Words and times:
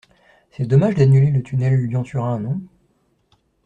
C'est 0.49 0.65
dommage 0.65 0.95
d'annuler 0.95 1.29
le 1.29 1.43
tunnel 1.43 1.85
Lyon 1.85 2.01
Turin, 2.01 2.39
non? 2.39 2.59